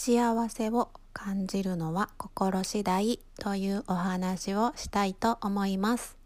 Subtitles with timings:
[0.00, 6.16] 幸せを感じるのは心次第というお話をしたいと思います。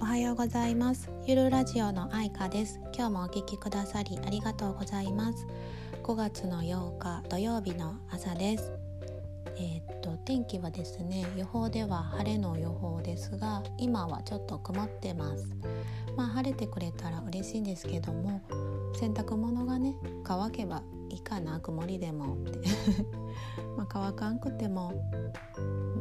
[0.00, 1.10] おはようございます。
[1.26, 2.78] ゆるラジオの愛花です。
[2.94, 5.44] 今日もお聞きくださりありがとうございます。
[6.04, 8.85] 5月の8日土曜日の朝です。
[9.56, 15.48] えー、っと天気はですね予報では晴れの予報ですが今はちょっと曇ってます。
[16.16, 18.40] まあ晴れてくれたら嬉しいんですけども
[18.94, 22.34] 洗濯物がね乾けばいいかな曇りでも。
[22.34, 22.58] っ て
[23.76, 24.92] まあ乾かんくても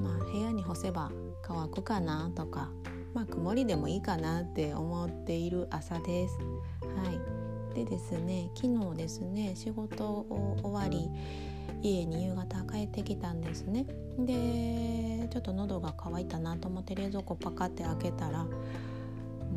[0.01, 2.71] まあ部屋に干せば乾くかなとか
[3.13, 6.37] まあ曇りでもいいかなって思っている朝です。
[6.81, 7.35] はい。
[7.75, 11.09] でですね昨日ですね仕事を終わり
[11.81, 13.85] 家に夕方帰ってきたんですね
[14.19, 18.45] でちょっと喉が渇いたなと思って冷蔵庫パカって開けたら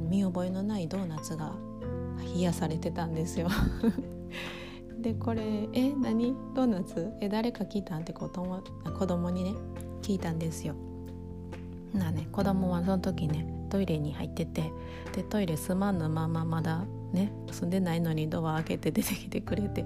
[0.09, 1.55] 見覚えのないドーナツが
[2.35, 3.49] 冷やされてたんですよ
[5.01, 6.35] でこれ「え何？
[6.55, 7.13] ドーナツ？
[7.21, 8.61] え誰か聞いたん?」って子供
[8.99, 9.55] 子供にね
[10.03, 10.75] 聞いたんですよ。
[11.95, 14.71] なね子供はその時ねトイレに入ってて
[15.15, 19.85] でトイレすまんのまままだね住んでないのにドア開けて出てきてくれて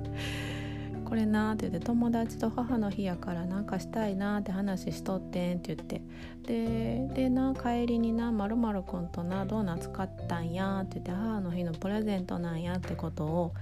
[1.13, 6.01] これな」って言って友達と母の日やからなんかしたいなって話しとってんって言って。
[6.47, 13.53] ででな帰りになまるまるくんとなドーナツ買ったんやって言って母の日のプレゼントなんやってことを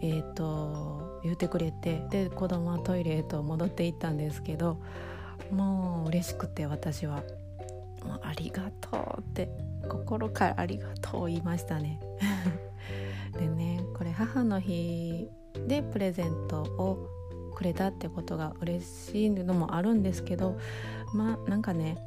[0.00, 2.06] えっ、ー、と言ってくれて。
[2.10, 4.80] で子供はトイレへと戻っていったんですけど
[5.50, 7.24] もう嬉しくて私は
[8.06, 9.48] 「もうありがとう」って。
[9.88, 11.98] 心から「ありがとう」言いましたね。
[13.36, 15.28] でねこれ母の日
[15.66, 17.08] でプレゼントを
[17.54, 20.58] くれたってことが嬉しいのもあるんですけど
[21.14, 21.98] まあなんかね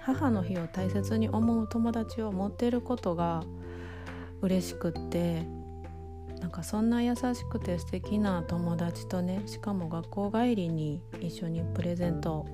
[0.00, 3.42] 母の日を大切に思う友達を持ってることが
[4.40, 5.46] 嬉しくって
[6.40, 12.46] なんかそんな優しくて素敵な友達とねしかも学校帰りに一緒にプレゼントを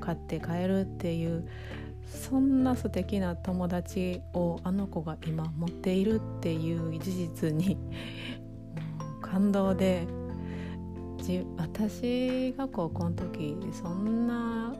[0.00, 1.48] 買って帰るっていう
[2.06, 7.76] そんな素敵な友達をあの子が今持っているっていう事実に
[9.36, 10.08] 感動で
[11.58, 14.74] 私が高校の時そんな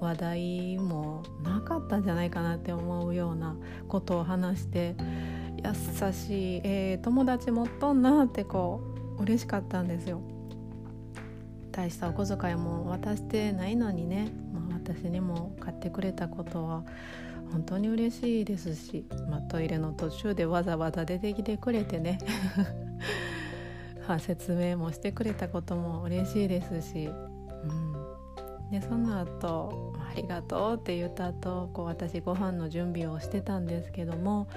[0.00, 3.56] 話題もなかったんじゃないかなって思うような
[3.88, 4.96] ことを話して
[5.64, 8.82] 優しい、えー、友達持っとんなってこ
[9.18, 10.20] う嬉しかったんですよ。
[11.70, 16.84] 大したお小遣いも渡してないのにね、まあ、私にも買ってくれたことは
[17.50, 22.18] 本当に嬉しいですし、まあ、トイレの途中でわざわざ出てきてくれてね
[24.18, 34.48] 説明もしてくれたことも嬉しいですし、うん、でその後ありがとう」って言った後こう私ご飯の準備をしてたんですけども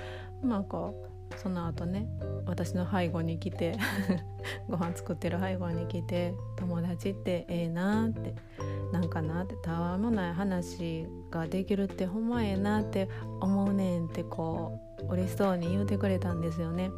[0.41, 2.07] まあこうその後ね
[2.45, 3.77] 私の背後に来て
[4.69, 8.35] ご飯作ってる背後に来て「友達ってええな」って
[8.93, 13.09] 「なんかな」ってたわもない話ができるってほんまええなって
[13.41, 16.91] 思うねんってこう嬉しそうに言うてくれたんですよね。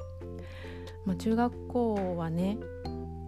[1.05, 2.57] まあ、中学校はね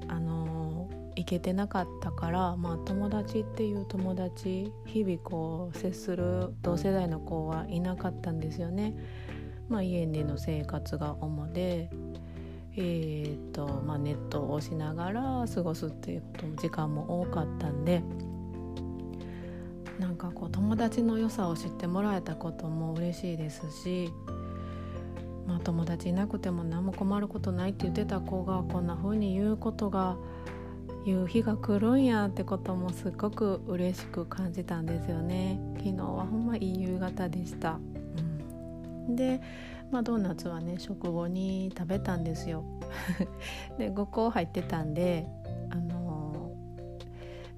[0.08, 8.96] あの行けてなかったから、まあ、友達っていう友達日々こう接する同世代の子はいなかったんですよね。
[9.70, 11.92] まあ、家での生活が主で、
[12.76, 18.02] えーとまあ、ネットをしながら過ごすっていうことも時間も多かったんで
[20.00, 24.12] なんかこう友達の良さを知ってもらえたことも嬉しいですし
[25.50, 30.16] まあ、友達いなくても何も困ることないって言ってた子がこんな風に言うことが
[31.06, 35.60] 言う日が来るんやってこともすっごく嬉しく感じたんですよね。
[35.78, 37.80] 昨日はほんまいい夕方でした、
[39.08, 39.42] うん、で、
[39.90, 42.64] まあ、ドーナツはね食後に食べたんですよ。
[43.80, 45.26] で5個入ってたんで
[45.72, 46.52] あの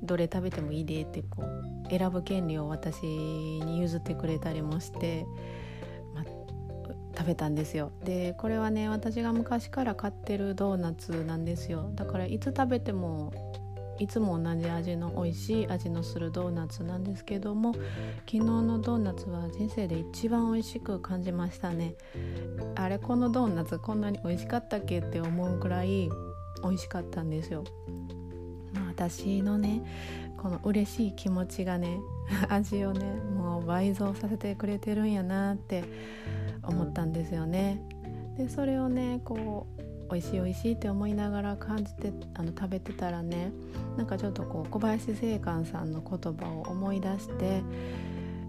[0.01, 5.25] どれ食べてもいいでってこう選ぶ権利を私に譲ってくれたりもして
[7.21, 7.91] 食べたんですよ。
[8.03, 11.91] でこれはね私が昔から買ってるドーナツなんですよ。
[11.93, 13.31] だからいつ食べても
[13.99, 17.83] いつも同じ味の美味しい味のするドーナツなんですけども昨
[18.31, 21.93] 日のドーナツは人生で一番美味しく感じましたね。
[22.75, 26.09] あれこのドーナツこんなに美味しかったっけって思うくらい
[26.63, 27.63] 美味しかったんですよ、
[28.73, 29.83] まあ、私のね
[30.37, 31.99] この嬉しい気持ちがね
[32.49, 35.83] 味をねもう倍増させてくれてるんやなって
[36.63, 37.81] 思ったんですよね。
[38.37, 39.81] でそれをねこう
[40.11, 43.51] 美味しい美味しいって思いながら感じてあの食べてたらね
[43.97, 47.61] なんかちょっとこう小林正観さんの言葉を思い出して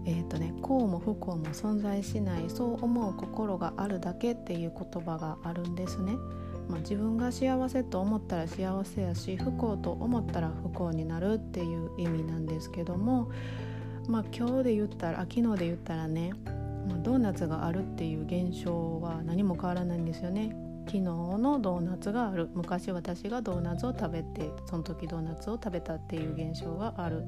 [0.05, 6.13] えーとね、幸も不幸も存在しないそう思う心があるだけっていう言葉があるんですね。
[6.67, 13.29] まあ、自分が幸せと思ったら幸せやし不幸と思ったら不幸になるっていう意味なんですけども、
[14.07, 16.33] まあ、今日で言ったら昨日で言ったらね、
[17.13, 20.55] ドーナツがあるっていう現象は何も変わらないんですよね。
[20.87, 27.25] 昨日のドーナツがある昔私がドーナツを食べてその時ドーナツを食べたっていう現象がある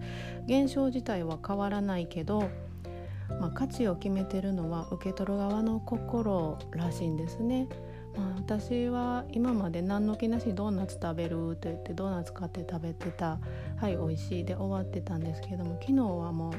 [0.48, 2.50] 現象自体は変わらないけど、
[3.40, 7.68] まあ、価値を決めてるのは受け取る側の心らしいんですね。
[8.18, 13.38] まあ、私は今まで何の気なしドーナツ食べるって言ってドーナツ買って食べてた
[13.78, 16.54] はい美味しいで終わってたんですけども昨日はもう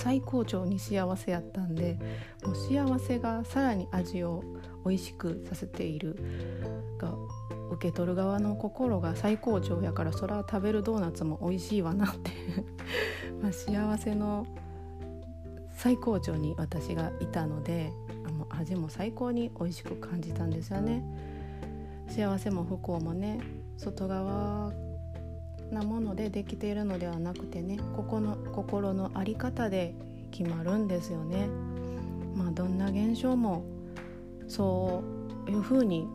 [0.00, 1.98] 最高潮に幸せやったんで
[2.42, 4.42] もう幸せがさらに味を
[4.86, 6.16] 美味しくさせている
[6.98, 7.12] が
[7.72, 12.30] 受け取る側の心が最高潮やからそら食べるドーナツも美味しいわなって。
[13.42, 14.46] まあ幸せの
[15.74, 17.92] 最高潮に私がいたので
[18.26, 21.04] あの味も最高に美味しく感じたんですよね。
[22.08, 23.38] 幸せも不幸もね
[23.76, 24.72] 外側
[25.70, 29.94] なものでできているのではなくてねここの心の在り方で
[30.30, 31.48] 決まるんですよね。
[32.34, 33.64] まあどんな現象も
[34.48, 35.02] そ
[35.46, 36.08] ういう風に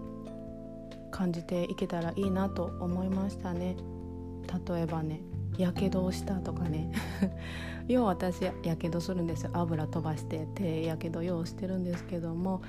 [1.11, 3.75] 感じていけたらいいなと思いましたね。
[4.67, 5.21] 例えばね
[5.57, 6.91] やけどをしたとかね。
[7.87, 9.51] よう私やけどするんですよ。
[9.53, 12.61] 油飛ばして手やけどようしてるんですけども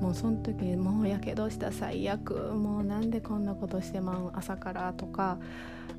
[0.00, 5.38] もうその時もうやけどした最悪もうなんでこんなことしてまう朝からとか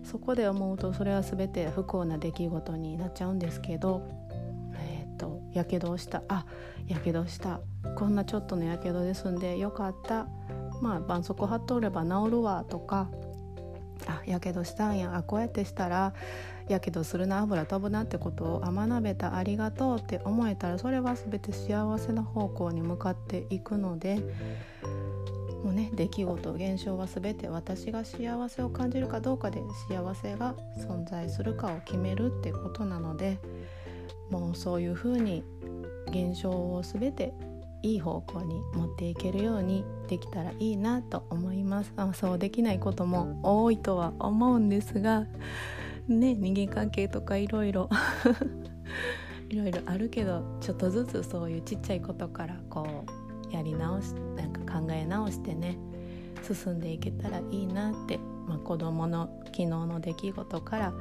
[0.03, 4.01] そこで思うとそれは全て不幸な出来事になっちゃうんですけど
[4.77, 6.45] えっ、ー、とやけどをしたあ
[6.85, 7.61] やけどした
[7.95, 10.27] こんなちょっとのやけどですんでよかった。
[10.81, 13.09] まあ絆創膏貼っとれば治るわとか
[14.07, 15.15] あやけどしたんや。
[15.15, 16.13] あこうやってしたら
[16.67, 24.17] やけどするな油飛ぶなってことをあ学べたありがとうって思えたらそれは全て幸せな方向に向かっていくので
[25.63, 33.39] もうね出来事現象は全て私が幸せを感じるかどうかで幸せが存在するかを決めるってことなので
[34.29, 35.43] もうそういうふうに
[36.07, 37.33] 現象を全て
[37.85, 41.93] いい方向に持っていけるようにできたらいいなと思います。
[41.95, 45.27] あそうできないことも多いとは思うんですが
[46.07, 47.89] ね人間関係とかいろいろ。
[49.47, 53.05] いろいろあるけどちょっとずつそういうちっちゃいことからこ
[53.51, 55.77] うやり直しなんか考え直してね
[56.41, 58.17] 進んでいけたらいいなって、
[58.47, 60.93] まあ、子供の昨日の出来事から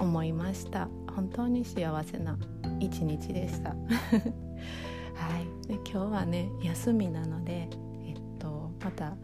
[0.00, 0.88] 思いました。
[1.14, 2.36] 本当に幸せな
[2.80, 3.74] 一日でした
[5.18, 5.68] はい。
[5.68, 7.68] で今日はね休みなので
[8.06, 9.14] えっとまた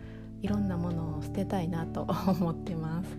[0.43, 3.17] いろんなものを捨てたいなと 思ってます。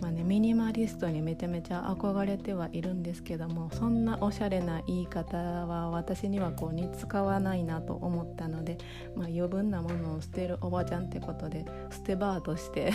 [0.00, 8.76] まあね、ミニマリストにめちゃめちゃ憧れてはいるんですけどもそんなおしゃれな言い方は私にはこう似つかわないなと思ったので、
[9.14, 12.92] まあ、余分なものを捨てるおばちゃんってことで捨てバーとして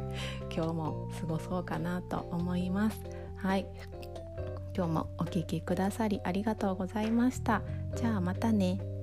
[0.52, 2.98] 今日も過ごそうかなと思います。
[3.36, 3.66] はい。
[4.78, 7.62] 今日もお聴きくださりありがとうございました。
[7.96, 8.97] じゃあまたね。